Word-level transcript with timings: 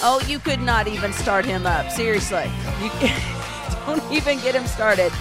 Oh, 0.00 0.24
you 0.28 0.38
could 0.38 0.60
not 0.60 0.86
even 0.86 1.12
start 1.12 1.44
him 1.44 1.66
up. 1.66 1.90
Seriously. 1.90 2.48
You 2.80 2.90
don't 3.86 4.12
even 4.12 4.38
get 4.38 4.54
him 4.54 4.64
started. 4.68 5.12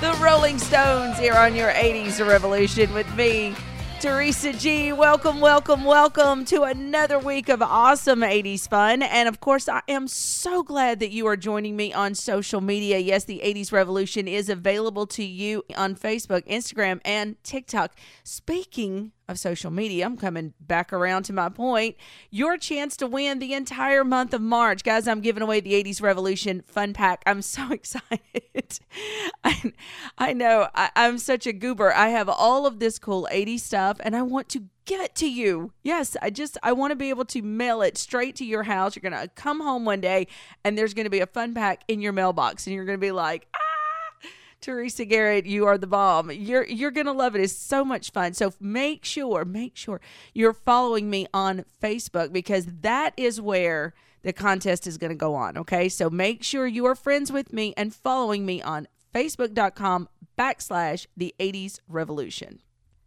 The 0.00 0.14
Rolling 0.14 0.58
Stones 0.58 1.18
here 1.18 1.34
on 1.34 1.54
your 1.54 1.70
80s 1.70 2.26
Revolution 2.26 2.94
with 2.94 3.12
me, 3.16 3.54
Teresa 4.00 4.54
G. 4.54 4.94
Welcome, 4.94 5.40
welcome, 5.40 5.84
welcome 5.84 6.46
to 6.46 6.62
another 6.62 7.18
week 7.18 7.50
of 7.50 7.60
awesome 7.60 8.20
80s 8.20 8.66
fun. 8.66 9.02
And 9.02 9.28
of 9.28 9.40
course, 9.40 9.68
I 9.68 9.82
am 9.88 10.08
so 10.08 10.62
glad 10.62 11.00
that 11.00 11.10
you 11.10 11.26
are 11.26 11.36
joining 11.36 11.76
me 11.76 11.92
on 11.92 12.14
social 12.14 12.62
media. 12.62 12.98
Yes, 12.98 13.24
the 13.24 13.42
80s 13.44 13.72
Revolution 13.72 14.26
is 14.26 14.48
available 14.48 15.06
to 15.08 15.22
you 15.22 15.64
on 15.76 15.96
Facebook, 15.96 16.48
Instagram, 16.48 17.02
and 17.04 17.36
TikTok. 17.44 17.94
Speaking 18.22 19.12
of 19.28 19.38
social 19.38 19.70
media, 19.70 20.04
I'm 20.04 20.16
coming 20.16 20.54
back 20.60 20.92
around 20.92 21.24
to 21.24 21.32
my 21.32 21.48
point. 21.48 21.96
Your 22.30 22.56
chance 22.56 22.96
to 22.98 23.06
win 23.06 23.38
the 23.38 23.54
entire 23.54 24.04
month 24.04 24.34
of 24.34 24.40
March. 24.40 24.84
Guys, 24.84 25.08
I'm 25.08 25.20
giving 25.20 25.42
away 25.42 25.60
the 25.60 25.72
80s 25.72 26.02
Revolution 26.02 26.62
Fun 26.66 26.92
Pack. 26.92 27.22
I'm 27.26 27.42
so 27.42 27.70
excited. 27.72 28.80
I, 29.42 29.72
I 30.18 30.32
know 30.32 30.68
I, 30.74 30.90
I'm 30.96 31.18
such 31.18 31.46
a 31.46 31.52
goober. 31.52 31.92
I 31.94 32.08
have 32.08 32.28
all 32.28 32.66
of 32.66 32.78
this 32.78 32.98
cool 32.98 33.28
80s 33.32 33.60
stuff 33.60 33.98
and 34.00 34.14
I 34.14 34.22
want 34.22 34.48
to 34.50 34.64
give 34.84 35.00
it 35.00 35.14
to 35.16 35.30
you. 35.30 35.72
Yes, 35.82 36.16
I 36.20 36.30
just 36.30 36.58
I 36.62 36.72
want 36.72 36.90
to 36.90 36.96
be 36.96 37.08
able 37.08 37.24
to 37.26 37.42
mail 37.42 37.82
it 37.82 37.96
straight 37.96 38.36
to 38.36 38.44
your 38.44 38.64
house. 38.64 38.94
You're 38.94 39.10
going 39.10 39.20
to 39.20 39.28
come 39.28 39.60
home 39.60 39.84
one 39.84 40.00
day 40.00 40.26
and 40.64 40.76
there's 40.76 40.94
going 40.94 41.04
to 41.04 41.10
be 41.10 41.20
a 41.20 41.26
fun 41.26 41.54
pack 41.54 41.82
in 41.88 42.00
your 42.00 42.12
mailbox 42.12 42.66
and 42.66 42.74
you're 42.74 42.84
going 42.84 42.98
to 42.98 43.06
be 43.06 43.12
like, 43.12 43.46
"Ah, 43.54 43.73
Teresa 44.64 45.04
Garrett, 45.04 45.44
you 45.44 45.66
are 45.66 45.76
the 45.76 45.86
bomb. 45.86 46.30
You're 46.30 46.64
you're 46.64 46.90
gonna 46.90 47.12
love 47.12 47.36
it. 47.36 47.42
It's 47.42 47.52
so 47.52 47.84
much 47.84 48.10
fun. 48.12 48.32
So 48.32 48.54
make 48.58 49.04
sure, 49.04 49.44
make 49.44 49.76
sure 49.76 50.00
you're 50.32 50.54
following 50.54 51.10
me 51.10 51.26
on 51.34 51.66
Facebook 51.82 52.32
because 52.32 52.64
that 52.80 53.12
is 53.18 53.42
where 53.42 53.92
the 54.22 54.32
contest 54.32 54.86
is 54.86 54.96
gonna 54.96 55.16
go 55.16 55.34
on. 55.34 55.58
Okay. 55.58 55.90
So 55.90 56.08
make 56.08 56.42
sure 56.42 56.66
you 56.66 56.86
are 56.86 56.94
friends 56.94 57.30
with 57.30 57.52
me 57.52 57.74
and 57.76 57.94
following 57.94 58.46
me 58.46 58.62
on 58.62 58.88
Facebook.com 59.14 60.08
backslash 60.38 61.08
the 61.14 61.34
80s 61.38 61.80
revolution. 61.86 62.60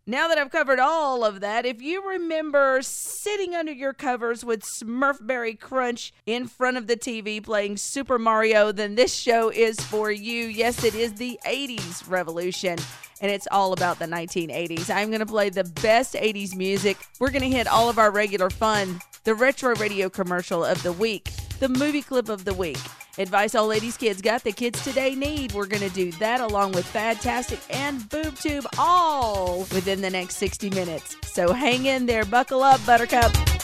Now 0.10 0.30
that 0.30 0.38
I've 0.38 0.52
covered 0.52 0.80
all 0.80 1.26
of 1.26 1.42
that, 1.42 1.66
if 1.66 1.82
you 1.82 2.12
remember 2.12 2.82
sitting 2.82 3.54
under 3.54 3.74
your 3.74 3.92
covers 3.92 4.46
with 4.46 4.62
Smurfberry 4.62 5.60
Crunch 5.60 6.14
in 6.26 6.48
front 6.48 6.78
of 6.78 6.88
the 6.88 6.96
TV 6.96 7.44
playing 7.44 7.76
Super 7.76 8.18
Mario, 8.18 8.72
then 8.72 8.96
this 8.96 9.14
show 9.14 9.50
is 9.50 9.78
for 9.78 10.10
you. 10.10 10.46
Yes, 10.46 10.86
it 10.86 10.96
is 10.96 11.16
the 11.16 11.38
80s 11.46 12.10
revolution, 12.10 12.80
and 13.20 13.30
it's 13.30 13.50
all 13.52 13.74
about 13.74 14.00
the 14.00 14.06
1980s. 14.06 14.90
I'm 14.90 15.10
going 15.10 15.20
to 15.20 15.26
play 15.26 15.50
the 15.50 15.66
best 15.66 16.14
80s 16.14 16.56
music. 16.56 16.96
We're 17.20 17.32
going 17.32 17.42
to 17.42 17.50
hit 17.50 17.68
all 17.68 17.90
of 17.90 18.00
our 18.00 18.10
regular 18.10 18.50
fun 18.50 19.02
the 19.28 19.36
retro 19.36 19.76
radio 19.76 20.10
commercial 20.10 20.64
of 20.64 20.82
the 20.84 20.94
week, 20.94 21.34
the 21.60 21.68
movie 21.68 22.02
clip 22.02 22.30
of 22.30 22.46
the 22.46 22.54
week. 22.54 22.80
Advice 23.18 23.56
all 23.56 23.68
ladies 23.68 23.98
kids 23.98 24.22
got 24.22 24.42
the 24.42 24.54
kids 24.54 24.82
today 24.86 25.16
need. 25.16 25.52
We're 25.52 25.66
going 25.66 25.84
to 25.84 25.94
do 25.94 26.14
that 26.14 26.40
along 26.40 26.72
with 26.72 26.86
Fantastic 26.86 27.60
and 27.70 28.00
BoobTube 28.04 28.66
all 28.78 29.68
within 29.74 30.00
the 30.00 30.10
next 30.10 30.38
60 30.38 30.70
minutes. 30.70 31.18
So 31.24 31.52
hang 31.52 31.88
in 31.88 32.06
there, 32.06 32.24
buckle 32.24 32.64
up, 32.64 32.80
Buttercup. 32.86 33.57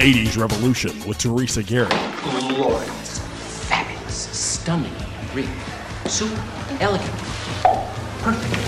80s 0.00 0.40
Revolution 0.40 0.98
with 1.06 1.18
Teresa 1.18 1.62
Garrett. 1.62 1.90
Glorious, 2.22 3.18
fabulous, 3.68 4.14
stunning, 4.14 4.90
Greek, 5.34 5.46
super 6.06 6.42
elegant, 6.80 7.10
perfect. 8.22 8.59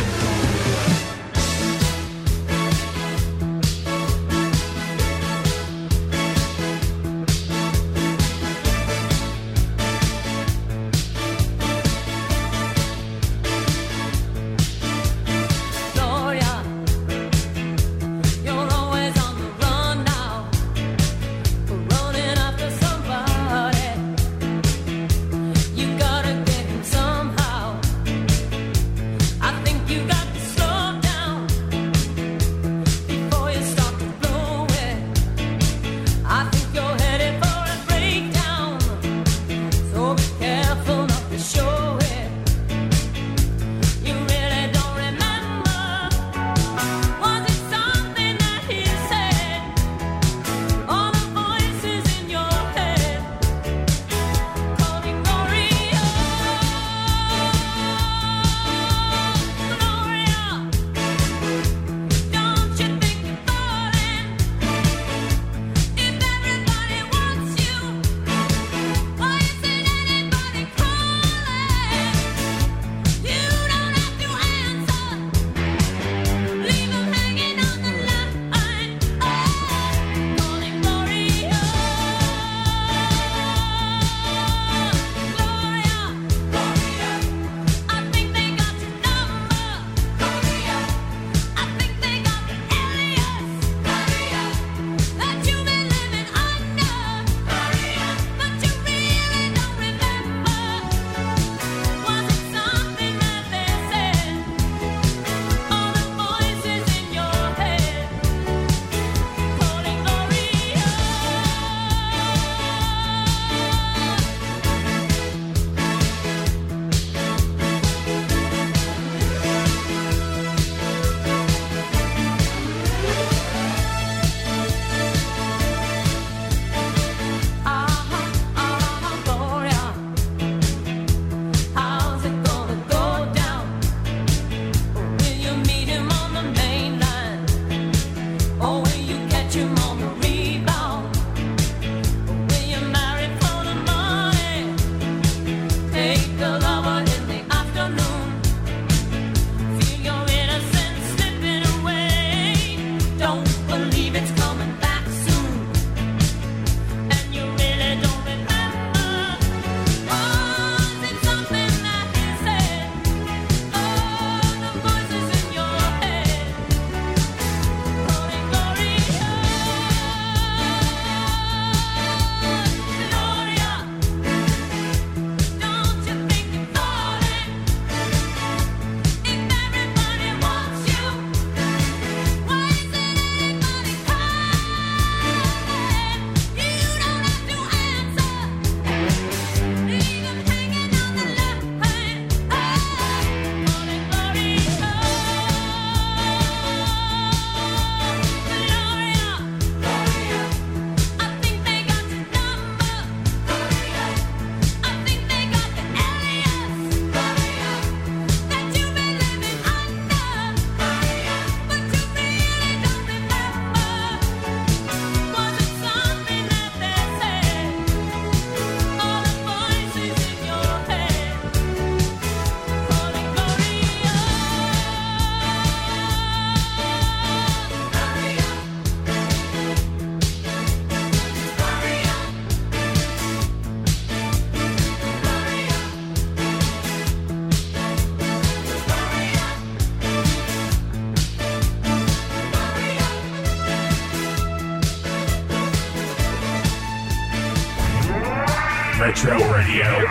Retro 249.23 249.55
Radio. 249.55 250.07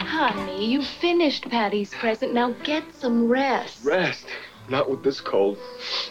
Honey, 0.00 0.66
you 0.66 0.82
finished 0.82 1.48
Patty's 1.48 1.94
present. 1.94 2.34
Now 2.34 2.50
get 2.64 2.82
some 2.92 3.28
rest. 3.28 3.84
Rest? 3.84 4.26
Not 4.68 4.90
with 4.90 5.04
this 5.04 5.20
cold. 5.20 5.56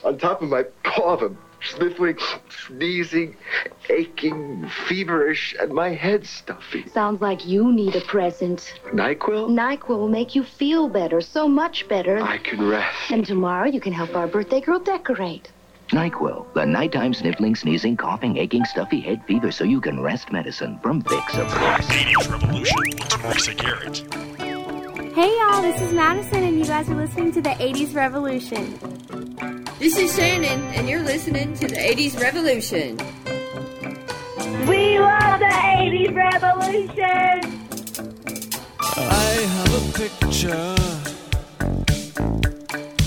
On 0.05 0.17
top 0.17 0.41
of 0.41 0.47
my 0.47 0.63
cough, 0.83 1.21
I'm 1.21 1.37
sniffling, 1.61 2.17
sneezing, 2.67 3.35
aching, 3.89 4.69
feverish, 4.87 5.53
and 5.59 5.73
my 5.73 5.89
head 5.89 6.25
stuffy. 6.25 6.87
Sounds 6.87 7.19
like 7.19 7.45
you 7.45 7.69
need 7.69 7.97
a 7.97 8.01
present. 8.01 8.73
NyQuil? 8.93 9.49
NyQuil 9.49 9.97
will 9.97 10.07
make 10.07 10.35
you 10.35 10.43
feel 10.45 10.87
better, 10.87 11.19
so 11.19 11.49
much 11.49 11.85
better. 11.89 12.21
I 12.21 12.37
can 12.37 12.65
rest. 12.65 13.11
And 13.11 13.25
tomorrow 13.25 13.67
you 13.67 13.81
can 13.81 13.91
help 13.91 14.15
our 14.15 14.27
birthday 14.27 14.61
girl 14.61 14.79
decorate. 14.79 15.51
NyQuil, 15.89 16.51
the 16.53 16.65
nighttime 16.65 17.13
sniffling, 17.13 17.55
sneezing, 17.55 17.95
coughing, 17.95 18.37
aching, 18.37 18.65
stuffy 18.65 18.99
head 18.99 19.23
fever 19.27 19.51
so 19.51 19.63
you 19.63 19.79
can 19.79 20.01
rest 20.01 20.31
medicine 20.31 20.79
from 20.81 21.03
Vicks, 21.03 21.39
of 21.39 21.47
course. 21.53 21.85
80s 21.87 22.31
Revolution 22.31 22.79
with 22.87 23.07
Teresa 23.07 23.53
Garrett. 23.53 23.97
Hey 25.13 25.37
y'all, 25.37 25.61
this 25.61 25.79
is 25.81 25.93
Madison, 25.93 26.43
and 26.43 26.57
you 26.57 26.65
guys 26.65 26.89
are 26.89 26.95
listening 26.95 27.31
to 27.33 27.41
the 27.41 27.51
80s 27.51 27.93
Revolution. 27.95 29.65
This 29.77 29.97
is 29.97 30.15
Shannon, 30.15 30.59
and 30.73 30.89
you're 30.89 31.03
listening 31.03 31.53
to 31.55 31.67
the 31.67 31.75
80s 31.75 32.19
Revolution. 32.19 32.97
We 34.67 34.99
love 34.99 35.39
the 35.39 35.45
80s 35.45 36.15
Revolution! 36.15 37.61
I 38.79 39.47
have 39.55 39.73
a 39.73 39.91
picture 39.93 40.75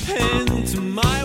pinned 0.07 0.69
to 0.69 0.81
my 0.81 1.18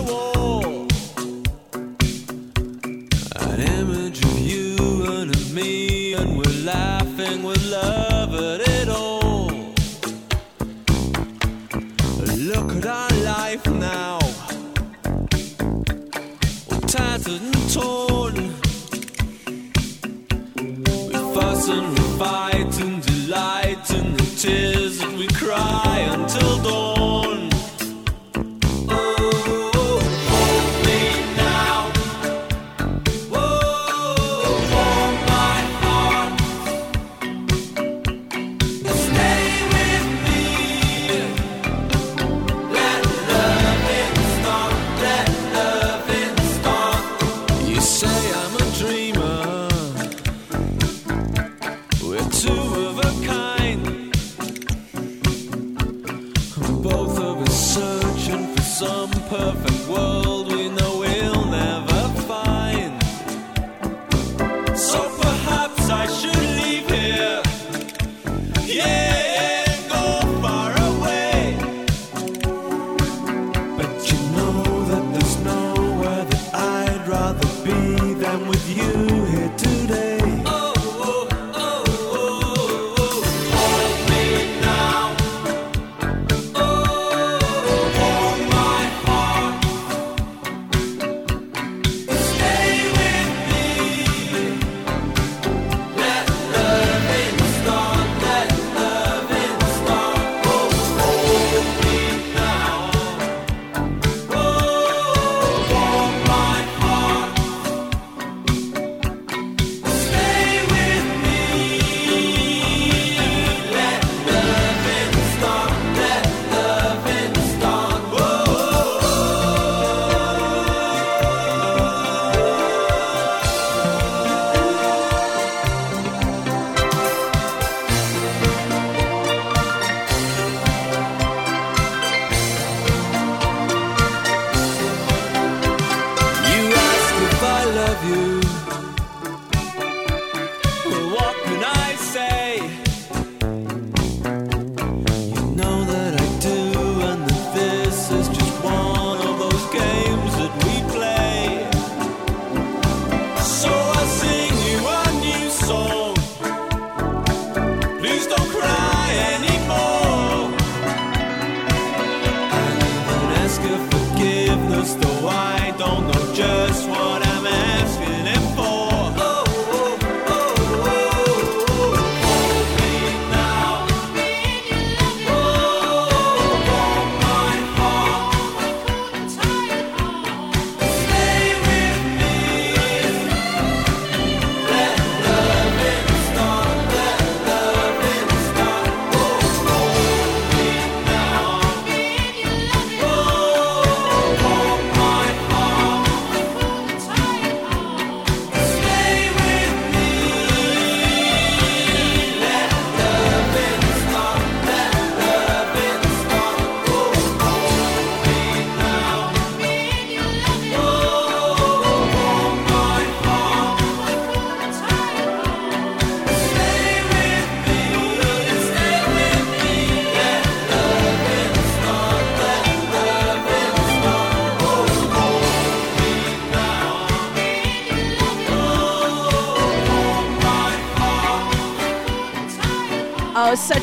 be 77.64 78.14
them 78.14 78.46
with 78.46 78.76
you. 78.76 79.13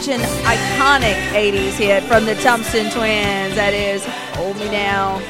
such 0.02 0.16
an 0.16 0.22
iconic 0.46 1.14
80s 1.30 1.74
hit 1.74 2.04
from 2.06 2.26
the 2.26 2.34
Thompson 2.36 2.90
Twins. 2.90 3.54
That 3.54 3.74
is 3.74 4.04
Hold 4.36 4.58
Me 4.58 4.66
Now. 4.66 5.22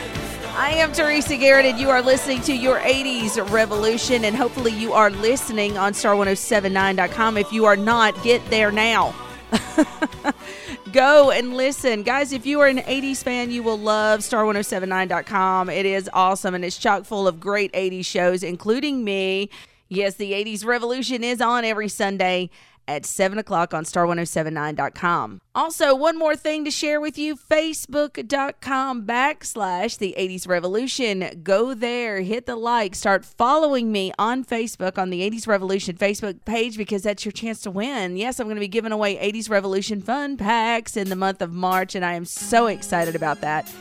I 0.56 0.72
am 0.72 0.94
Teresa 0.94 1.36
Garrett, 1.36 1.66
and 1.66 1.78
you 1.78 1.90
are 1.90 2.02
listening 2.02 2.42
to 2.44 2.56
your 2.56 2.80
80s 2.80 3.52
revolution. 3.52 4.24
And 4.24 4.34
hopefully, 4.34 4.72
you 4.72 4.94
are 4.94 5.10
listening 5.10 5.78
on 5.78 5.92
star1079.com. 5.92 7.38
If 7.38 7.52
you 7.52 7.66
are 7.66 7.76
not, 7.76 8.22
get 8.24 8.46
there 8.50 8.72
now. 8.72 9.14
Go 10.94 11.32
and 11.32 11.54
listen. 11.58 12.04
Guys, 12.04 12.32
if 12.32 12.46
you 12.46 12.62
are 12.62 12.68
an 12.68 12.78
80s 12.78 13.24
fan, 13.24 13.52
you 13.52 13.64
will 13.64 13.80
love 13.80 14.22
star1079.com. 14.22 15.70
It 15.70 15.86
is 15.86 16.10
awesome, 16.14 16.56
and 16.56 16.64
it's 16.64 16.78
chock 16.78 17.04
full 17.04 17.28
of 17.28 17.42
great 17.42 17.74
80s 17.74 18.06
shows, 18.06 18.42
including 18.42 19.04
me. 19.04 19.50
Yes, 19.90 20.16
the 20.16 20.32
80s 20.32 20.66
revolution 20.66 21.22
is 21.22 21.42
on 21.42 21.66
every 21.66 21.90
Sunday 21.90 22.50
at 22.88 23.06
7 23.06 23.38
o'clock 23.38 23.74
on 23.74 23.84
star1079.com. 23.84 25.42
Also, 25.54 25.94
one 25.94 26.18
more 26.18 26.36
thing 26.36 26.64
to 26.66 26.72
share 26.72 27.02
with 27.02 27.18
you 27.18 27.36
facebook.com 27.36 29.06
backslash 29.06 29.98
the 29.98 30.16
80s 30.18 30.48
Revolution. 30.48 31.42
Go 31.44 31.74
there, 31.74 32.22
hit 32.22 32.46
the 32.46 32.56
like, 32.56 32.96
start 32.96 33.26
following 33.26 33.92
me 33.92 34.12
on 34.18 34.44
Facebook 34.44 34.98
on 34.98 35.10
the 35.10 35.30
80s 35.30 35.48
Revolution 35.48 35.96
Facebook 35.96 36.44
page 36.46 36.78
because 36.78 37.04
that's 37.04 37.26
your 37.26 37.32
chance 37.32 37.62
to 37.62 37.72
win. 37.72 38.18
Yes, 38.18 38.40
I'm 38.40 38.48
going 38.48 38.56
to 38.56 38.62
be 38.62 38.68
giving 38.68 38.92
away 38.92 39.18
80s 39.18 39.50
Revolution 39.50 40.02
fun 40.02 40.38
packs 40.38 40.96
in 40.96 41.10
the 41.10 41.16
month 41.16 41.42
of 41.42 41.52
March, 41.52 41.96
and 41.96 42.06
I 42.06 42.14
am 42.14 42.26
so 42.26 42.68
excited 42.68 43.16
about 43.16 43.42
that. 43.42 43.72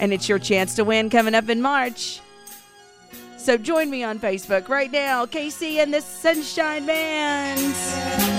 And 0.00 0.12
it's 0.12 0.28
your 0.28 0.38
chance 0.38 0.74
to 0.76 0.84
win 0.84 1.10
coming 1.10 1.34
up 1.34 1.48
in 1.48 1.62
March. 1.62 2.20
So 3.44 3.58
join 3.58 3.90
me 3.90 4.02
on 4.02 4.18
Facebook 4.18 4.70
right 4.70 4.90
now, 4.90 5.26
KC 5.26 5.76
and 5.76 5.92
the 5.92 6.00
Sunshine 6.00 6.86
Bands. 6.86 8.33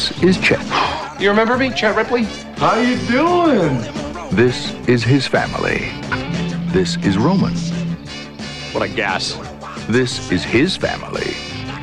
This 0.00 0.22
is 0.22 0.38
Chet. 0.38 1.20
You 1.20 1.28
remember 1.28 1.58
me, 1.58 1.68
Chet 1.68 1.94
Ripley? 1.94 2.22
How 2.56 2.78
you 2.78 2.96
doing? 3.06 3.76
This 4.34 4.72
is 4.88 5.04
his 5.04 5.26
family. 5.26 5.90
This 6.72 6.96
is 7.04 7.18
Roman. 7.18 7.52
What 8.72 8.82
a 8.82 8.88
gas. 8.88 9.34
This 9.90 10.32
is 10.32 10.42
his 10.42 10.74
family. 10.74 11.34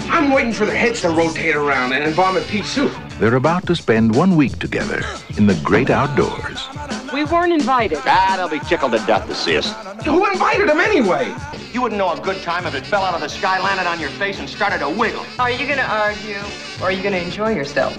I'm 0.09 0.31
waiting 0.31 0.51
for 0.51 0.65
the 0.65 0.75
heads 0.75 1.01
to 1.01 1.09
rotate 1.09 1.55
around 1.55 1.93
and 1.93 2.11
vomit 2.15 2.43
a 2.43 2.47
pea 2.47 2.63
soup. 2.63 2.91
They're 3.19 3.35
about 3.35 3.67
to 3.67 3.75
spend 3.75 4.15
one 4.15 4.35
week 4.35 4.57
together 4.57 5.03
in 5.37 5.45
the 5.45 5.53
great 5.63 5.91
outdoors. 5.91 6.67
We 7.13 7.23
weren't 7.23 7.53
invited. 7.53 7.99
Ah, 8.01 8.33
they'll 8.35 8.49
be 8.49 8.65
tickled 8.65 8.93
to 8.93 9.05
death 9.05 9.27
to 9.27 9.35
see 9.35 9.57
us. 9.57 9.71
Who 10.05 10.25
invited 10.25 10.67
them 10.67 10.79
anyway? 10.79 11.31
You 11.77 11.83
wouldn't 11.83 11.99
know 11.99 12.11
a 12.11 12.19
good 12.19 12.41
time 12.41 12.65
if 12.65 12.73
it 12.73 12.87
fell 12.87 13.03
out 13.03 13.13
of 13.13 13.21
the 13.21 13.29
sky, 13.29 13.61
landed 13.61 13.85
on 13.85 13.99
your 13.99 14.09
face, 14.09 14.39
and 14.39 14.49
started 14.49 14.79
to 14.79 14.89
wiggle. 14.89 15.23
Are 15.37 15.51
you 15.51 15.67
going 15.67 15.77
to 15.77 15.85
argue 15.85 16.39
or 16.81 16.85
are 16.85 16.91
you 16.91 17.03
going 17.03 17.13
to 17.13 17.21
enjoy 17.21 17.51
yourself? 17.51 17.95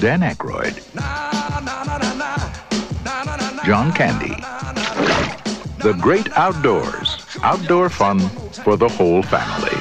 Dan 0.00 0.22
Aykroyd. 0.22 0.80
John 3.66 3.92
Candy. 3.92 4.34
The 5.82 5.92
Great 6.00 6.32
Outdoors. 6.32 7.18
Outdoor 7.42 7.90
fun 7.90 8.20
for 8.64 8.78
the 8.78 8.88
whole 8.88 9.22
family. 9.22 9.76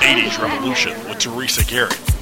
80s 0.00 0.42
Revolution 0.42 0.92
with 1.06 1.18
Teresa 1.18 1.62
Garrett. 1.66 2.15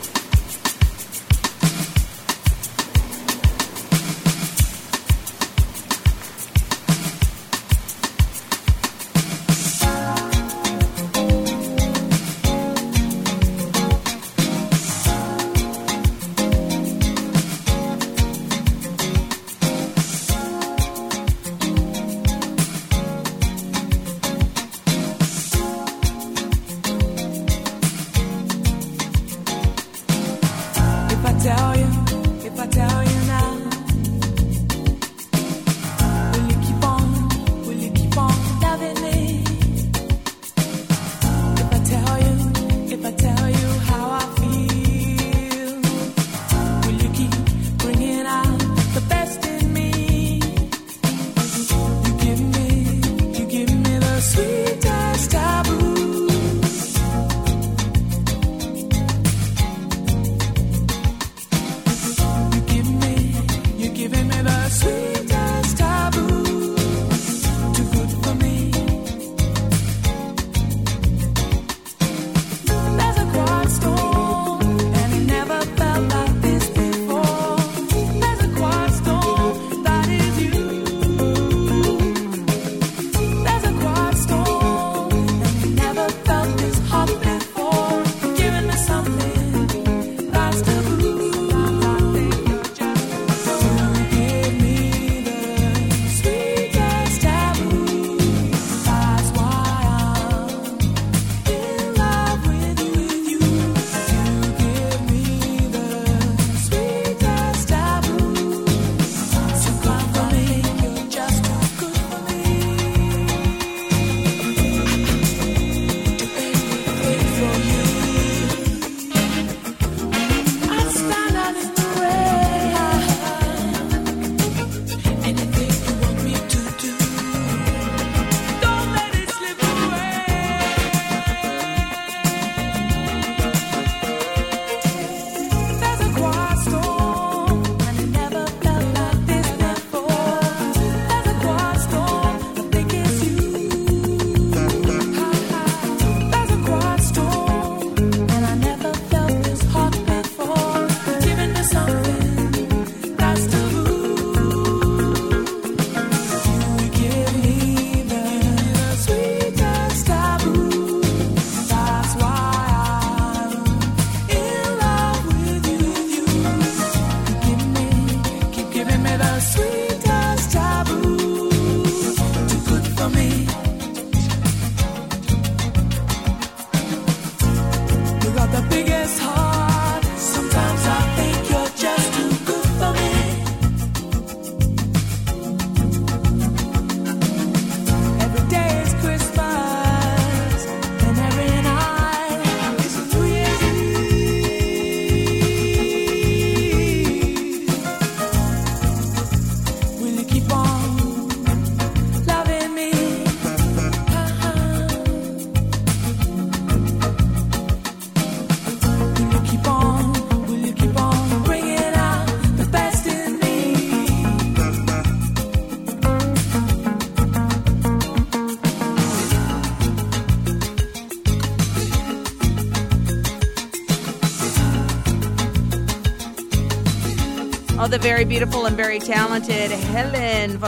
Oh, 227.84 227.86
the 227.86 227.98
very 227.98 228.24
beautiful 228.24 228.64
and 228.64 228.74
very 228.74 228.98
talented 228.98 229.70
Helen. 229.70 230.58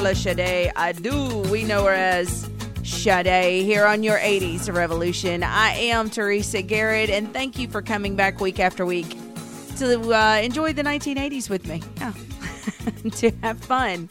I 0.76 0.92
do. 0.92 1.38
We 1.50 1.64
know 1.64 1.84
her 1.86 1.94
as 1.94 2.46
Sade 2.82 3.64
here 3.64 3.86
on 3.86 4.02
your 4.02 4.18
80s 4.18 4.70
Revolution. 4.70 5.42
I 5.42 5.70
am 5.70 6.10
Teresa 6.10 6.60
Garrett, 6.60 7.08
and 7.08 7.32
thank 7.32 7.58
you 7.58 7.68
for 7.68 7.80
coming 7.80 8.16
back 8.16 8.38
week 8.38 8.60
after 8.60 8.84
week 8.84 9.16
to 9.78 10.12
uh, 10.12 10.40
enjoy 10.42 10.74
the 10.74 10.82
1980s 10.82 11.48
with 11.48 11.66
me. 11.66 11.82
Yeah. 11.96 12.12
to 13.12 13.30
have 13.42 13.60
fun. 13.60 14.10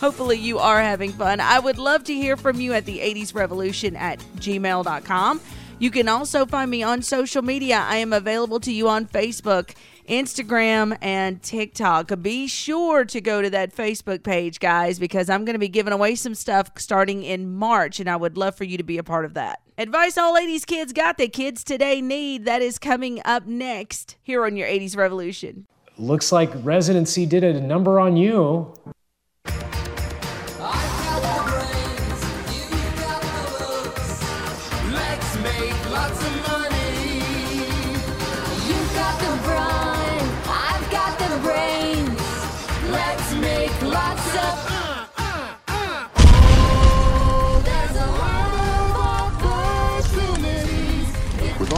Hopefully, 0.00 0.38
you 0.38 0.58
are 0.58 0.80
having 0.80 1.12
fun. 1.12 1.40
I 1.40 1.58
would 1.58 1.76
love 1.76 2.04
to 2.04 2.14
hear 2.14 2.38
from 2.38 2.62
you 2.62 2.72
at 2.72 2.86
the 2.86 3.00
80s 3.00 3.34
Revolution 3.34 3.94
at 3.94 4.20
gmail.com. 4.36 5.42
You 5.80 5.90
can 5.90 6.08
also 6.08 6.46
find 6.46 6.70
me 6.70 6.82
on 6.82 7.02
social 7.02 7.42
media. 7.42 7.84
I 7.86 7.98
am 7.98 8.12
available 8.12 8.58
to 8.60 8.72
you 8.72 8.88
on 8.88 9.06
Facebook, 9.06 9.74
Instagram, 10.08 10.96
and 11.02 11.42
TikTok. 11.42 12.10
Be 12.22 12.46
sure 12.46 13.04
to 13.04 13.20
go 13.20 13.42
to 13.42 13.50
that 13.50 13.74
Facebook 13.74 14.22
page, 14.22 14.58
guys, 14.58 14.98
because 14.98 15.28
I'm 15.28 15.44
going 15.44 15.54
to 15.54 15.58
be 15.60 15.68
giving 15.68 15.92
away 15.92 16.14
some 16.14 16.34
stuff 16.34 16.70
starting 16.76 17.22
in 17.22 17.54
March, 17.54 18.00
and 18.00 18.08
I 18.08 18.16
would 18.16 18.36
love 18.36 18.56
for 18.56 18.64
you 18.64 18.76
to 18.78 18.82
be 18.82 18.98
a 18.98 19.04
part 19.04 19.24
of 19.24 19.34
that. 19.34 19.60
Advice 19.76 20.18
all 20.18 20.34
80s 20.34 20.66
kids 20.66 20.92
got 20.92 21.18
that 21.18 21.32
kids 21.32 21.62
today 21.62 22.00
need. 22.00 22.44
That 22.46 22.62
is 22.62 22.78
coming 22.78 23.20
up 23.24 23.46
next 23.46 24.16
here 24.22 24.44
on 24.44 24.56
your 24.56 24.66
80s 24.66 24.96
Revolution. 24.96 25.66
Looks 25.98 26.32
like 26.32 26.50
residency 26.64 27.26
did 27.26 27.44
a 27.44 27.60
number 27.60 28.00
on 28.00 28.16
you. 28.16 28.74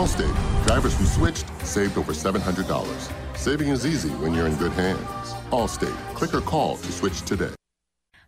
Allstate, 0.00 0.64
drivers 0.66 0.96
who 0.96 1.04
switched 1.04 1.44
saved 1.62 1.98
over 1.98 2.14
$700. 2.14 3.36
Saving 3.36 3.68
is 3.68 3.84
easy 3.84 4.08
when 4.08 4.32
you're 4.32 4.46
in 4.46 4.56
good 4.56 4.72
hands. 4.72 5.34
Allstate, 5.50 5.94
click 6.14 6.32
or 6.32 6.40
call 6.40 6.78
to 6.78 6.90
switch 6.90 7.20
today. 7.20 7.50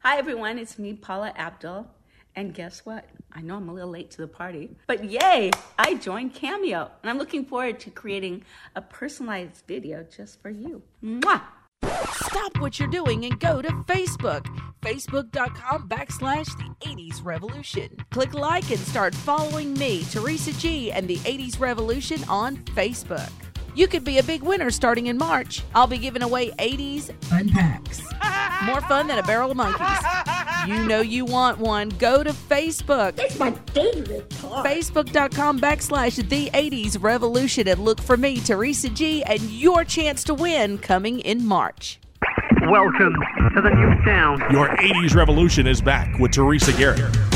Hi, 0.01 0.19
everyone. 0.19 0.59
It's 0.59 0.79
me, 0.79 0.93
Paula 0.93 1.33
Abdul. 1.35 1.87
And 2.37 2.53
guess 2.53 2.85
what? 2.85 3.09
I 3.33 3.41
know 3.41 3.57
I'm 3.57 3.71
a 3.71 3.73
little 3.73 3.89
late 3.89 4.11
to 4.11 4.19
the 4.19 4.29
party, 4.29 4.77
but 4.87 5.03
yay! 5.05 5.51
I 5.79 5.95
joined 5.95 6.35
Cameo, 6.35 6.91
and 7.03 7.09
I'm 7.09 7.17
looking 7.17 7.47
forward 7.47 7.81
to 7.81 7.91
creating 7.91 8.45
a 8.77 8.83
personalized 8.83 9.65
video 9.67 10.05
just 10.15 10.43
for 10.43 10.51
you. 10.51 10.83
Mwah! 11.03 11.41
Stop 11.83 12.59
what 12.59 12.79
you're 12.79 12.89
doing 12.89 13.25
and 13.25 13.39
go 13.39 13.63
to 13.63 13.69
Facebook. 13.69 14.47
Facebook.com 14.83 15.89
backslash 15.89 16.47
the 16.59 16.89
80s 16.89 17.25
Revolution. 17.25 17.89
Click 18.11 18.35
like 18.35 18.71
and 18.71 18.81
start 18.81 19.15
following 19.15 19.75
me, 19.75 20.05
Teresa 20.11 20.53
G, 20.55 20.91
and 20.91 21.07
the 21.07 21.17
80s 21.19 21.61
Revolution 21.61 22.23
on 22.29 22.57
Facebook. 22.57 23.31
You 23.75 23.89
could 23.89 24.05
be 24.05 24.19
a 24.19 24.23
big 24.23 24.43
winner 24.43 24.71
starting 24.71 25.07
in 25.07 25.17
March. 25.17 25.63
I'll 25.75 25.87
be 25.87 25.97
giving 25.97 26.23
away 26.23 26.51
80s 26.51 27.11
unpacks. 27.31 28.03
More 28.65 28.83
fun 28.83 29.07
than 29.07 29.19
a 29.19 29.23
barrel 29.23 29.51
of 29.51 29.57
monkeys. 29.57 30.07
You 30.67 30.87
know 30.87 31.01
you 31.01 31.25
want 31.25 31.59
one. 31.59 31.89
Go 31.89 32.23
to 32.23 32.33
Facebook. 32.33 33.19
It's 33.19 33.39
my 33.39 33.53
favorite 33.73 34.29
part. 34.41 34.67
Facebook.com 34.67 35.59
backslash 35.59 36.29
the 36.29 36.51
80s 36.51 37.03
Revolution 37.03 37.67
and 37.67 37.83
look 37.83 38.01
for 38.01 38.19
me, 38.19 38.41
Teresa 38.41 38.91
G, 38.91 39.23
and 39.25 39.41
your 39.41 39.85
chance 39.85 40.23
to 40.25 40.35
win 40.35 40.77
coming 40.77 41.21
in 41.21 41.45
March. 41.45 41.99
Welcome 42.69 43.15
to 43.55 43.61
the 43.63 43.71
new 43.71 44.05
sound. 44.05 44.43
Your 44.53 44.69
80s 44.69 45.15
revolution 45.15 45.67
is 45.67 45.81
back 45.81 46.19
with 46.19 46.33
Teresa 46.33 46.73
Garrett. 46.75 47.32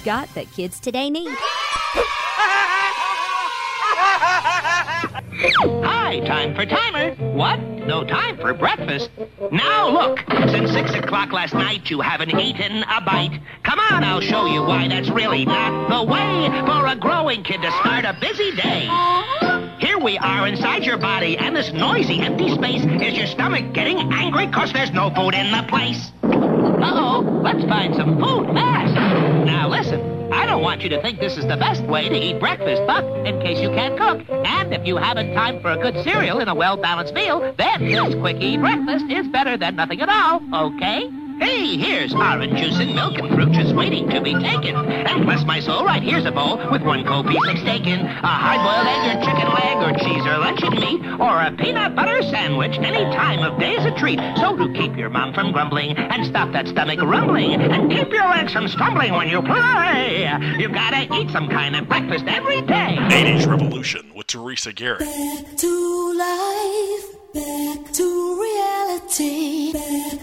80s 0.00 0.04
kids 0.04 0.04
got 0.04 0.34
that 0.34 0.50
kids 0.52 0.80
today 0.80 1.10
need. 1.10 1.28
Hi, 5.82 6.20
time 6.26 6.54
for 6.54 6.66
timer. 6.66 7.14
What? 7.34 7.60
No 7.60 8.04
time 8.04 8.36
for 8.36 8.52
breakfast? 8.52 9.10
Now 9.50 9.88
look, 9.88 10.20
since 10.50 10.70
six 10.72 10.92
o'clock 10.92 11.32
last 11.32 11.54
night 11.54 11.90
you 11.90 12.00
haven't 12.00 12.38
eaten 12.38 12.82
a 12.84 13.00
bite. 13.00 13.40
Come 13.62 13.78
on, 13.78 14.04
I'll 14.04 14.20
show 14.20 14.46
you 14.46 14.62
why 14.62 14.88
that's 14.88 15.08
really 15.10 15.44
not 15.44 15.88
the 15.88 16.02
way 16.10 16.48
for 16.66 16.86
a 16.86 16.96
growing 16.96 17.42
kid 17.42 17.62
to 17.62 17.70
start 17.80 18.04
a 18.04 18.16
busy 18.20 18.54
day. 18.54 18.88
Here 19.78 19.98
we 19.98 20.18
are 20.18 20.46
inside 20.46 20.84
your 20.84 20.98
body, 20.98 21.38
and 21.38 21.56
this 21.56 21.72
noisy 21.72 22.20
empty 22.20 22.54
space 22.54 22.82
is 22.82 23.16
your 23.16 23.26
stomach 23.26 23.72
getting 23.72 23.98
angry 24.12 24.46
cause 24.48 24.72
there's 24.72 24.92
no 24.92 25.10
food 25.14 25.34
in 25.34 25.50
the 25.50 25.64
place. 25.68 26.12
Uh-oh, 26.22 27.40
let's 27.42 27.64
find 27.64 27.94
some 27.94 28.18
food 28.18 28.46
fast. 28.54 29.29
Now 29.44 29.68
listen, 29.68 30.32
I 30.32 30.46
don't 30.46 30.62
want 30.62 30.82
you 30.82 30.88
to 30.90 31.00
think 31.00 31.18
this 31.18 31.36
is 31.36 31.46
the 31.46 31.56
best 31.56 31.82
way 31.84 32.08
to 32.08 32.14
eat 32.14 32.38
breakfast, 32.38 32.82
but 32.86 33.04
in 33.26 33.40
case 33.40 33.58
you 33.60 33.70
can't 33.70 33.98
cook, 33.98 34.28
and 34.28 34.72
if 34.72 34.86
you 34.86 34.96
haven't 34.96 35.34
time 35.34 35.60
for 35.60 35.70
a 35.70 35.76
good 35.76 36.02
cereal 36.04 36.38
and 36.38 36.50
a 36.50 36.54
well-balanced 36.54 37.14
meal, 37.14 37.40
then 37.56 37.84
this 37.84 38.14
quickie 38.16 38.56
breakfast 38.58 39.06
is 39.10 39.26
better 39.28 39.56
than 39.56 39.76
nothing 39.76 40.00
at 40.00 40.08
all, 40.08 40.42
okay? 40.66 41.19
Hey, 41.40 41.78
here's 41.78 42.12
orange 42.14 42.60
juice 42.60 42.78
and 42.78 42.94
milk 42.94 43.16
and 43.18 43.30
fruit 43.30 43.50
just 43.52 43.74
waiting 43.74 44.10
to 44.10 44.20
be 44.20 44.34
taken. 44.34 44.76
And 44.76 45.24
bless 45.24 45.42
my 45.46 45.58
soul, 45.58 45.86
right 45.86 46.02
here's 46.02 46.26
a 46.26 46.30
bowl 46.30 46.58
with 46.70 46.82
one 46.82 47.02
cold 47.06 47.28
piece 47.28 47.48
of 47.48 47.56
steak 47.60 47.86
in, 47.86 48.00
a 48.00 48.26
hard-boiled 48.26 48.86
egg 48.86 49.16
or 49.16 49.24
chicken 49.24 49.48
leg 49.48 49.76
or 49.80 49.92
cheese 49.98 50.26
or 50.26 50.36
luncheon 50.36 50.74
meat, 50.74 51.00
or 51.18 51.40
a 51.40 51.50
peanut 51.52 51.96
butter 51.96 52.22
sandwich. 52.24 52.76
Any 52.76 53.04
time 53.16 53.38
of 53.38 53.58
day 53.58 53.72
is 53.72 53.86
a 53.86 53.90
treat. 53.92 54.20
So 54.36 54.54
to 54.54 54.70
keep 54.74 54.98
your 54.98 55.08
mom 55.08 55.32
from 55.32 55.50
grumbling 55.52 55.96
and 55.96 56.26
stop 56.26 56.52
that 56.52 56.68
stomach 56.68 57.00
rumbling 57.00 57.54
and 57.54 57.90
keep 57.90 58.12
your 58.12 58.28
legs 58.28 58.52
from 58.52 58.68
stumbling 58.68 59.14
when 59.14 59.28
you 59.30 59.40
play, 59.40 60.28
you 60.58 60.68
gotta 60.68 61.08
eat 61.14 61.30
some 61.30 61.48
kind 61.48 61.74
of 61.74 61.88
breakfast 61.88 62.26
every 62.26 62.60
day. 62.60 62.98
80s 62.98 63.46
Revolution 63.46 64.12
with 64.14 64.26
Teresa 64.26 64.74
Garrett. 64.74 65.00
Back 65.00 65.56
to 65.56 66.12
life, 66.18 67.32
back 67.32 67.92
to 67.94 68.40
reality, 68.42 69.72
back 69.72 70.19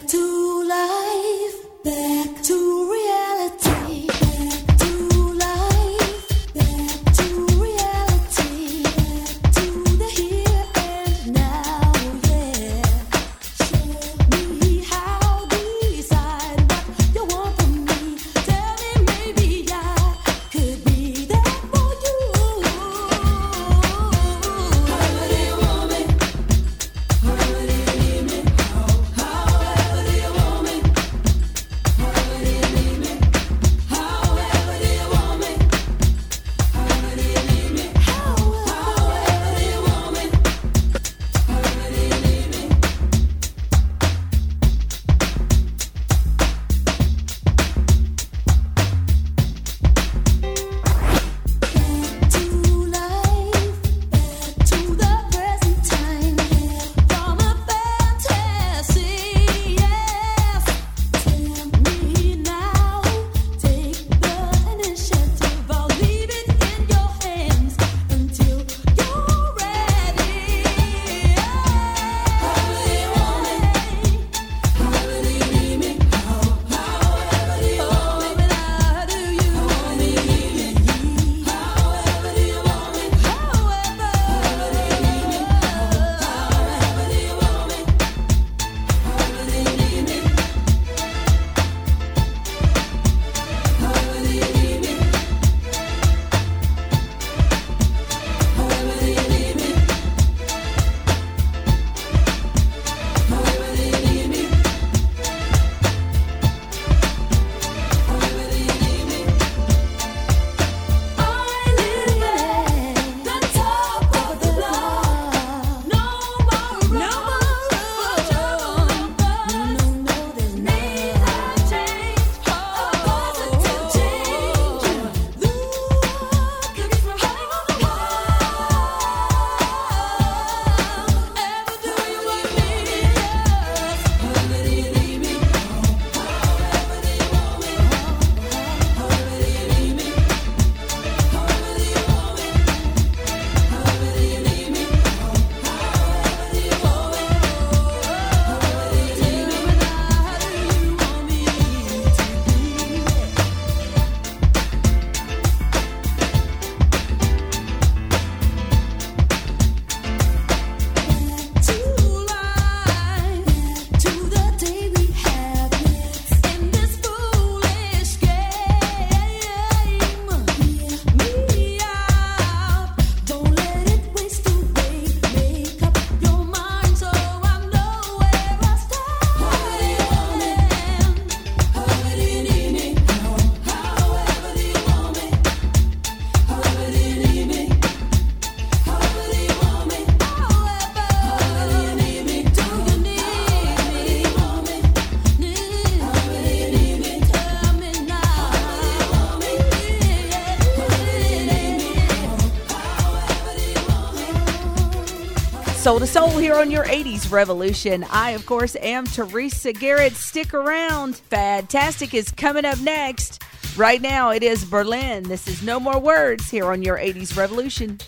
Soul 205.88 206.00
to 206.00 206.06
Soul 206.06 206.32
here 206.32 206.56
on 206.56 206.70
your 206.70 206.84
80s 206.84 207.32
Revolution. 207.32 208.04
I, 208.12 208.32
of 208.32 208.46
course, 208.46 208.76
am 208.76 209.06
Teresa 209.06 209.72
Garrett. 209.72 210.16
Stick 210.16 210.54
around. 210.54 211.16
Fantastic 211.16 212.14
is 212.14 212.30
coming 212.30 212.66
up 212.66 212.78
next. 212.82 213.42
Right 213.78 214.02
now, 214.02 214.32
it 214.32 214.44
is 214.44 214.66
Berlin. 214.66 215.24
This 215.24 215.48
is 215.48 215.64
No 215.64 215.80
More 215.80 215.98
Words 215.98 216.52
here 216.52 216.74
on 216.74 216.82
your 216.82 216.98
80s 216.98 217.38
Revolution. 217.38 218.00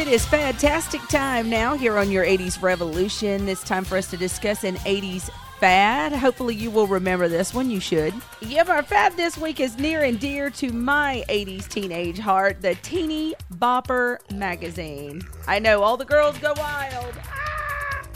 It 0.00 0.08
is 0.08 0.24
fantastic 0.24 1.02
time 1.08 1.50
now 1.50 1.76
here 1.76 1.98
on 1.98 2.10
your 2.10 2.24
80s 2.24 2.62
Revolution. 2.62 3.46
It's 3.50 3.62
time 3.62 3.84
for 3.84 3.98
us 3.98 4.08
to 4.08 4.16
discuss 4.16 4.64
an 4.64 4.76
80s 4.76 5.28
fad. 5.58 6.14
Hopefully, 6.14 6.54
you 6.54 6.70
will 6.70 6.86
remember 6.86 7.28
this 7.28 7.52
one. 7.52 7.70
You 7.70 7.80
should. 7.80 8.14
Yep, 8.40 8.70
our 8.70 8.82
fad 8.82 9.14
this 9.18 9.36
week 9.36 9.60
is 9.60 9.76
near 9.76 10.02
and 10.02 10.18
dear 10.18 10.48
to 10.50 10.72
my 10.72 11.22
80s 11.28 11.68
teenage 11.68 12.18
heart 12.18 12.62
the 12.62 12.76
Teeny 12.76 13.34
Bopper 13.52 14.18
magazine. 14.32 15.20
I 15.46 15.58
know 15.58 15.82
all 15.82 15.98
the 15.98 16.06
girls 16.06 16.38
go 16.38 16.54
wild. 16.56 17.14
Ah! 17.22 18.08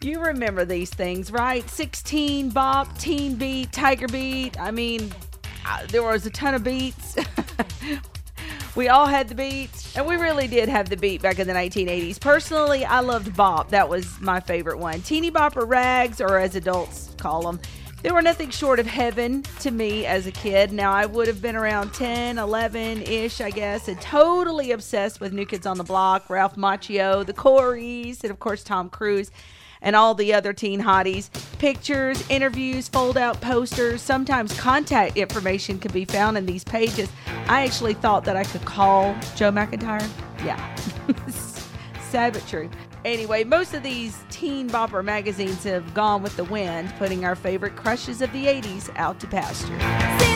You 0.00 0.20
remember 0.20 0.64
these 0.64 0.88
things, 0.88 1.30
right? 1.30 1.68
16 1.68 2.48
Bop, 2.48 2.98
Teen 2.98 3.34
Beat, 3.34 3.72
Tiger 3.72 4.08
Beat. 4.08 4.58
I 4.58 4.70
mean, 4.70 5.12
there 5.88 6.02
was 6.02 6.24
a 6.24 6.30
ton 6.30 6.54
of 6.54 6.64
beats. 6.64 7.16
we 8.76 8.88
all 8.88 9.06
had 9.06 9.28
the 9.28 9.34
beats, 9.34 9.96
and 9.96 10.06
we 10.06 10.16
really 10.16 10.46
did 10.46 10.68
have 10.68 10.88
the 10.88 10.96
beat 10.96 11.22
back 11.22 11.38
in 11.38 11.46
the 11.46 11.52
1980s. 11.52 12.20
Personally, 12.20 12.84
I 12.84 13.00
loved 13.00 13.36
Bop. 13.36 13.70
That 13.70 13.88
was 13.88 14.20
my 14.20 14.40
favorite 14.40 14.78
one. 14.78 15.02
Teeny 15.02 15.30
Bopper 15.30 15.66
rags, 15.66 16.20
or 16.20 16.38
as 16.38 16.54
adults 16.54 17.14
call 17.18 17.42
them, 17.42 17.60
they 18.02 18.10
were 18.10 18.22
nothing 18.22 18.50
short 18.50 18.78
of 18.78 18.86
heaven 18.86 19.42
to 19.60 19.70
me 19.70 20.06
as 20.06 20.26
a 20.26 20.32
kid. 20.32 20.72
Now, 20.72 20.92
I 20.92 21.04
would 21.04 21.26
have 21.26 21.42
been 21.42 21.56
around 21.56 21.92
10, 21.92 22.38
11 22.38 23.02
ish, 23.02 23.40
I 23.40 23.50
guess, 23.50 23.88
and 23.88 24.00
totally 24.00 24.70
obsessed 24.70 25.20
with 25.20 25.32
New 25.32 25.44
Kids 25.44 25.66
on 25.66 25.76
the 25.76 25.84
Block, 25.84 26.30
Ralph 26.30 26.56
Macchio, 26.56 27.26
the 27.26 27.34
Coreys, 27.34 28.22
and 28.22 28.30
of 28.30 28.38
course, 28.38 28.64
Tom 28.64 28.88
Cruise 28.88 29.30
and 29.82 29.96
all 29.96 30.14
the 30.14 30.34
other 30.34 30.52
teen 30.52 30.82
hotties. 30.82 31.30
Pictures, 31.58 32.24
interviews, 32.28 32.88
fold 32.88 33.16
out 33.16 33.40
posters, 33.40 34.02
sometimes 34.02 34.58
contact 34.58 35.16
information 35.16 35.78
can 35.78 35.92
be 35.92 36.04
found 36.04 36.36
in 36.36 36.46
these 36.46 36.64
pages. 36.64 37.10
I 37.48 37.64
actually 37.64 37.94
thought 37.94 38.24
that 38.24 38.36
I 38.36 38.44
could 38.44 38.64
call 38.64 39.14
Joe 39.36 39.50
McIntyre. 39.50 40.08
Yeah. 40.44 40.76
Sad 42.10 42.32
but 42.32 42.46
true. 42.46 42.70
Anyway, 43.04 43.44
most 43.44 43.72
of 43.72 43.82
these 43.82 44.22
teen 44.30 44.68
bopper 44.68 45.02
magazines 45.02 45.64
have 45.64 45.94
gone 45.94 46.22
with 46.22 46.36
the 46.36 46.44
wind, 46.44 46.92
putting 46.98 47.24
our 47.24 47.34
favorite 47.34 47.76
crushes 47.76 48.20
of 48.20 48.30
the 48.32 48.46
80s 48.46 48.90
out 48.96 49.18
to 49.20 49.26
pasture. 49.26 50.29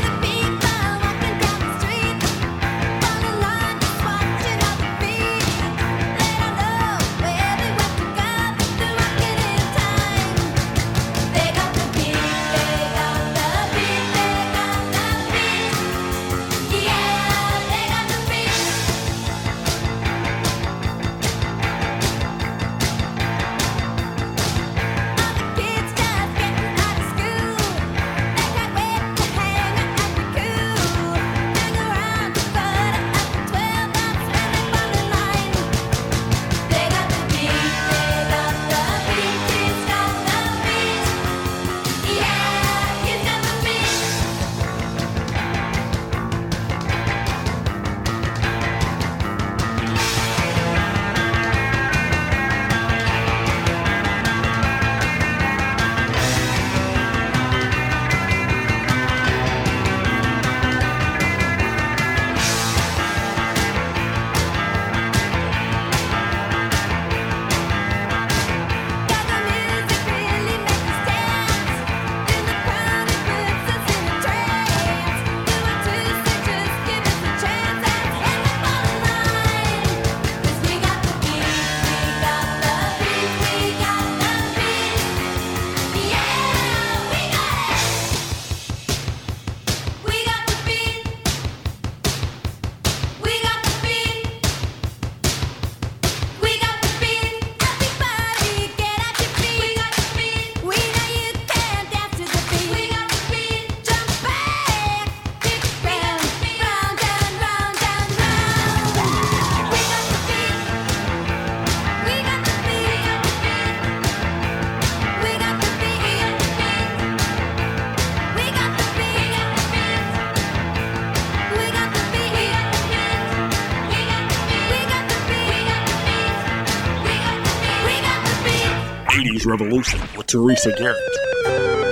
Revolution 129.44 130.00
with 130.16 130.26
Teresa 130.26 130.72
Garrett. 130.78 131.83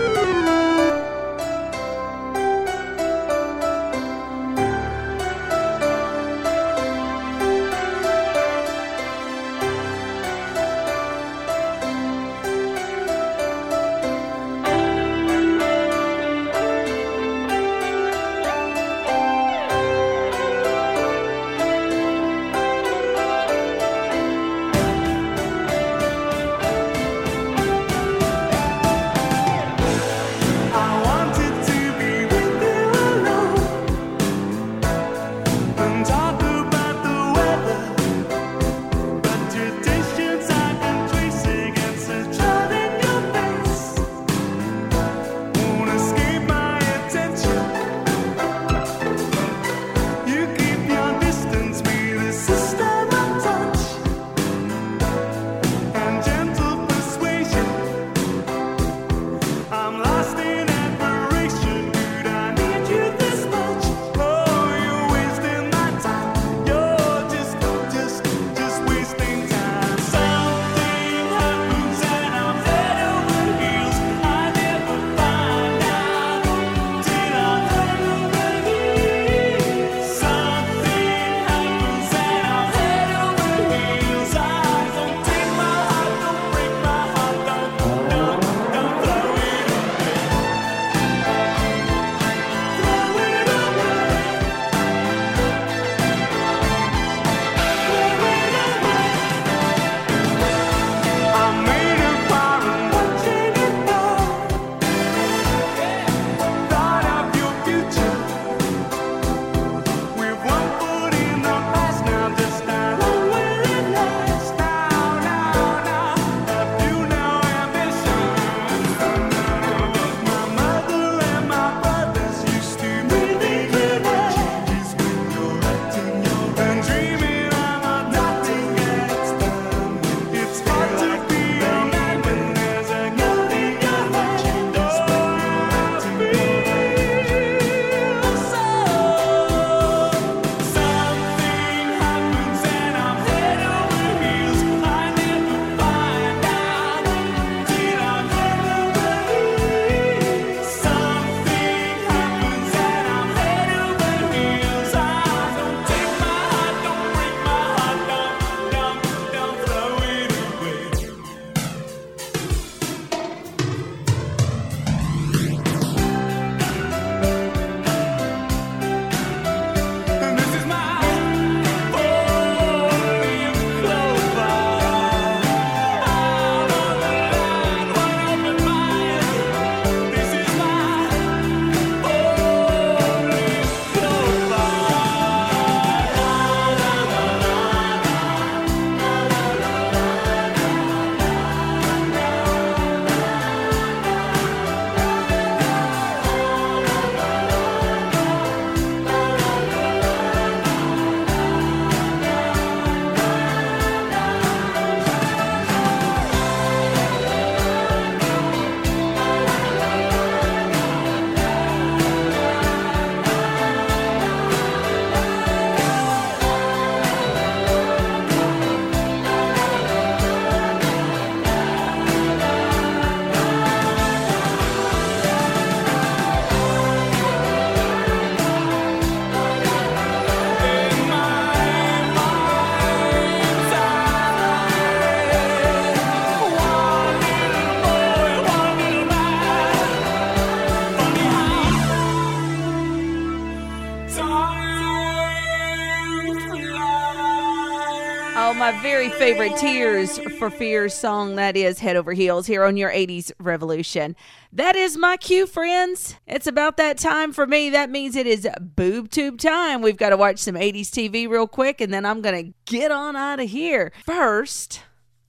Favorite 249.33 249.57
Tears 249.57 250.19
for 250.37 250.51
Fears 250.51 250.93
song 250.93 251.37
that 251.37 251.57
is 251.57 251.79
Head 251.79 251.97
Over 251.97 252.13
Heels 252.13 252.47
here 252.47 252.65
on 252.65 252.77
your 252.77 252.91
80s 252.91 253.33
Revolution. 253.41 254.15
That 254.53 254.77
is 254.77 254.99
my 254.99 255.17
cue, 255.17 255.47
friends. 255.47 256.17
It's 256.27 256.47
about 256.47 256.77
that 256.77 256.99
time 256.99 257.33
for 257.33 257.47
me. 257.47 257.71
That 257.71 257.89
means 257.89 258.15
it 258.15 258.27
is 258.27 258.47
boob 258.61 259.11
tube 259.11 259.39
time. 259.39 259.81
We've 259.81 259.97
got 259.97 260.11
to 260.11 260.19
watch 260.19 260.39
some 260.39 260.55
80s 260.55 260.91
TV 260.91 261.27
real 261.27 261.47
quick 261.47 261.81
and 261.81 261.95
then 261.95 262.05
I'm 262.05 262.21
going 262.21 262.45
to 262.45 262.53
get 262.67 262.91
on 262.91 263.17
out 263.17 263.41
of 263.41 263.49
here. 263.49 263.91
First, 264.05 264.83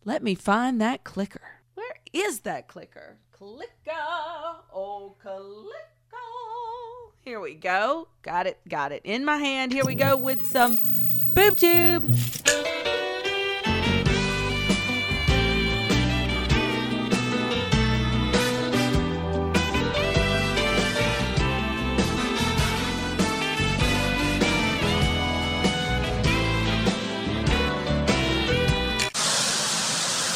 let 0.03 0.21
me 0.21 0.35
find 0.35 0.81
that 0.81 1.05
clicker. 1.05 1.61
Where 1.75 1.95
is 2.11 2.41
that 2.41 2.67
clicker? 2.67 3.19
Clicker. 3.31 3.69
Oh, 4.73 5.15
clicker. 5.21 5.69
Here 7.21 7.39
we 7.39 7.53
go. 7.53 8.09
Got 8.21 8.47
it. 8.47 8.59
Got 8.67 8.91
it 8.91 9.03
in 9.05 9.23
my 9.23 9.37
hand. 9.37 9.71
Here 9.71 9.85
we 9.85 9.95
go 9.95 10.17
with 10.17 10.45
some 10.45 10.77
boob 11.33 11.55
tube. 11.55 13.02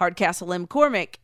Hardcastle 0.00 0.48
McCormick, 0.48 1.16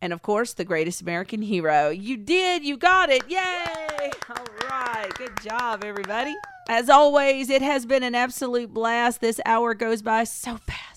and 0.00 0.12
of 0.12 0.22
course, 0.22 0.54
The 0.54 0.64
Greatest 0.64 1.02
American 1.02 1.42
Hero. 1.42 1.88
You 1.88 2.16
did, 2.16 2.64
you 2.64 2.76
got 2.76 3.10
it. 3.10 3.28
Yay! 3.28 4.12
All 4.30 4.70
right, 4.70 5.10
good 5.16 5.32
job, 5.42 5.82
everybody. 5.82 6.32
As 6.68 6.88
always, 6.88 7.50
it 7.50 7.60
has 7.60 7.84
been 7.84 8.04
an 8.04 8.14
absolute 8.14 8.72
blast. 8.72 9.20
This 9.20 9.40
hour 9.44 9.74
goes 9.74 10.00
by 10.00 10.22
so 10.22 10.58
fast. 10.58 10.93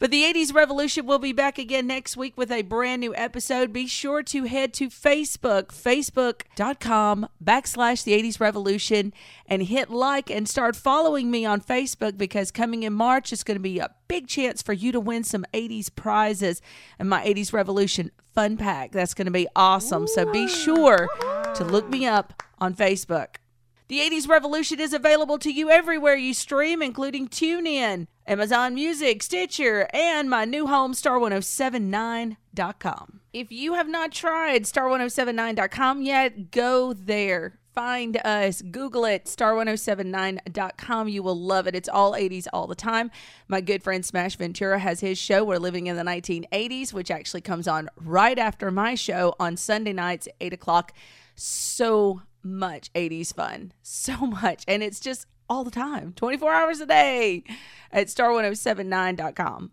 But 0.00 0.10
the 0.10 0.22
80s 0.24 0.54
Revolution 0.54 1.04
will 1.04 1.18
be 1.18 1.34
back 1.34 1.58
again 1.58 1.86
next 1.86 2.16
week 2.16 2.32
with 2.38 2.50
a 2.50 2.62
brand 2.62 3.00
new 3.00 3.14
episode. 3.14 3.70
Be 3.70 3.86
sure 3.86 4.22
to 4.22 4.44
head 4.44 4.72
to 4.74 4.88
Facebook, 4.88 5.66
facebook.com 5.66 7.28
backslash 7.44 8.02
the 8.02 8.12
80s 8.12 8.40
Revolution, 8.40 9.12
and 9.46 9.62
hit 9.62 9.90
like 9.90 10.30
and 10.30 10.48
start 10.48 10.74
following 10.74 11.30
me 11.30 11.44
on 11.44 11.60
Facebook 11.60 12.16
because 12.16 12.50
coming 12.50 12.82
in 12.82 12.94
March 12.94 13.30
is 13.30 13.44
going 13.44 13.56
to 13.56 13.62
be 13.62 13.78
a 13.78 13.94
big 14.08 14.26
chance 14.26 14.62
for 14.62 14.72
you 14.72 14.90
to 14.90 14.98
win 14.98 15.22
some 15.22 15.44
80s 15.52 15.94
prizes 15.94 16.62
and 16.98 17.10
my 17.10 17.22
80s 17.22 17.52
Revolution 17.52 18.10
fun 18.34 18.56
pack. 18.56 18.92
That's 18.92 19.12
going 19.12 19.26
to 19.26 19.30
be 19.30 19.48
awesome. 19.54 20.06
So 20.06 20.32
be 20.32 20.48
sure 20.48 21.10
to 21.56 21.62
look 21.62 21.90
me 21.90 22.06
up 22.06 22.42
on 22.58 22.74
Facebook. 22.74 23.36
The 23.90 23.98
80s 23.98 24.26
Revolution 24.28 24.78
is 24.78 24.92
available 24.92 25.36
to 25.40 25.50
you 25.50 25.68
everywhere 25.68 26.14
you 26.14 26.32
stream, 26.32 26.80
including 26.80 27.26
TuneIn, 27.26 28.06
Amazon 28.24 28.72
Music, 28.72 29.20
Stitcher, 29.20 29.88
and 29.92 30.30
my 30.30 30.44
new 30.44 30.68
home, 30.68 30.92
star1079.com. 30.92 33.20
If 33.32 33.50
you 33.50 33.74
have 33.74 33.88
not 33.88 34.12
tried 34.12 34.62
star1079.com 34.62 36.02
yet, 36.02 36.52
go 36.52 36.92
there. 36.92 37.58
Find 37.74 38.16
us, 38.24 38.62
Google 38.62 39.04
it, 39.06 39.24
star1079.com. 39.24 41.08
You 41.08 41.24
will 41.24 41.40
love 41.40 41.66
it. 41.66 41.74
It's 41.74 41.88
all 41.88 42.12
80s 42.12 42.46
all 42.52 42.68
the 42.68 42.76
time. 42.76 43.10
My 43.48 43.60
good 43.60 43.82
friend 43.82 44.06
Smash 44.06 44.36
Ventura 44.36 44.78
has 44.78 45.00
his 45.00 45.18
show, 45.18 45.42
We're 45.42 45.58
Living 45.58 45.88
in 45.88 45.96
the 45.96 46.04
1980s, 46.04 46.92
which 46.92 47.10
actually 47.10 47.40
comes 47.40 47.66
on 47.66 47.88
right 47.96 48.38
after 48.38 48.70
my 48.70 48.94
show 48.94 49.34
on 49.40 49.56
Sunday 49.56 49.92
nights 49.92 50.28
at 50.28 50.34
8 50.40 50.52
o'clock. 50.52 50.92
So 51.34 52.22
much 52.42 52.92
80s 52.92 53.34
fun. 53.34 53.72
So 53.82 54.16
much. 54.26 54.64
And 54.66 54.82
it's 54.82 55.00
just 55.00 55.26
all 55.48 55.64
the 55.64 55.70
time, 55.70 56.12
24 56.14 56.52
hours 56.52 56.80
a 56.80 56.86
day 56.86 57.42
at 57.92 58.06
star1079.com. 58.06 59.72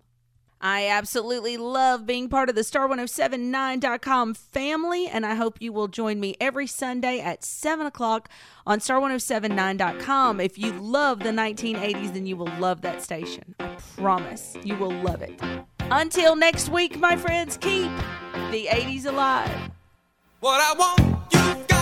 I 0.59 0.88
absolutely 0.88 1.55
love 1.57 2.07
being 2.07 2.30
part 2.30 2.49
of 2.49 2.55
the 2.55 2.61
star1079.com 2.61 4.34
family, 4.34 5.07
and 5.07 5.24
I 5.24 5.36
hope 5.36 5.61
you 5.61 5.72
will 5.72 5.88
join 5.88 6.20
me 6.20 6.36
every 6.41 6.65
Sunday 6.65 7.20
at 7.20 7.43
7 7.43 7.86
o'clock 7.86 8.28
on 8.65 8.80
star1079.com. 8.80 10.39
If 10.39 10.57
you 10.57 10.72
love 10.72 11.20
the 11.20 11.30
1980s, 11.30 12.13
then 12.13 12.26
you 12.26 12.36
will 12.38 12.51
love 12.59 12.82
that 12.82 13.03
station. 13.03 13.53
I 13.59 13.78
promise 13.97 14.57
you 14.63 14.76
will 14.78 14.93
love 15.03 15.22
it. 15.22 15.39
Until 15.91 16.36
next 16.36 16.70
week, 16.70 16.97
my 16.99 17.15
friends, 17.15 17.57
keep 17.57 17.91
the 18.49 18.65
80s 18.65 19.05
alive. 19.05 19.72
What 20.39 20.59
I 20.59 20.74
want, 20.74 21.34
you 21.34 21.65
got, 21.68 21.77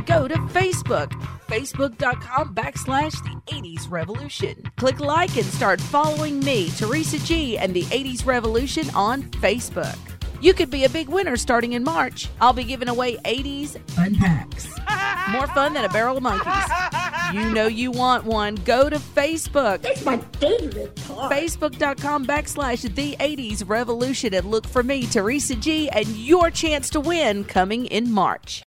go 0.00 0.28
to 0.28 0.34
Facebook. 0.34 1.10
Facebook.com 1.48 2.54
backslash 2.54 3.12
the 3.24 3.54
80s 3.54 3.90
Revolution. 3.90 4.54
Click 4.76 5.00
like 5.00 5.36
and 5.36 5.46
start 5.46 5.80
following 5.80 6.40
me, 6.40 6.70
Teresa 6.70 7.18
G, 7.18 7.58
and 7.58 7.74
the 7.74 7.82
80s 7.82 8.24
Revolution 8.26 8.88
on 8.94 9.22
Facebook. 9.22 9.98
You 10.40 10.54
could 10.54 10.70
be 10.70 10.84
a 10.84 10.88
big 10.88 11.08
winner 11.08 11.36
starting 11.36 11.74
in 11.74 11.84
March. 11.84 12.28
I'll 12.40 12.54
be 12.54 12.64
giving 12.64 12.88
away 12.88 13.16
80s 13.18 13.78
fun 13.90 14.14
packs. 14.14 14.68
More 15.30 15.46
fun 15.48 15.74
than 15.74 15.84
a 15.84 15.88
barrel 15.90 16.16
of 16.16 16.22
monkeys. 16.22 16.72
You 17.32 17.52
know 17.52 17.66
you 17.66 17.90
want 17.90 18.24
one. 18.24 18.56
Go 18.56 18.88
to 18.88 18.96
Facebook. 18.96 19.82
That's 19.82 20.04
my 20.04 20.16
favorite 20.16 20.96
part. 21.06 21.32
Facebook.com 21.32 22.26
backslash 22.26 22.92
the 22.94 23.16
80s 23.16 23.68
Revolution 23.68 24.34
and 24.34 24.50
look 24.50 24.66
for 24.66 24.82
me, 24.82 25.06
Teresa 25.06 25.54
G, 25.54 25.88
and 25.90 26.08
your 26.08 26.50
chance 26.50 26.88
to 26.90 27.00
win 27.00 27.44
coming 27.44 27.86
in 27.86 28.10
March. 28.10 28.58